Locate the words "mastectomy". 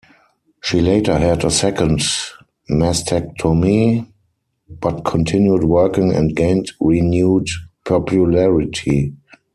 2.67-4.07